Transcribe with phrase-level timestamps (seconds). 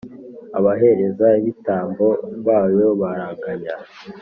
[0.57, 2.07] abaherezabitambo
[2.45, 3.75] bayo baraganya,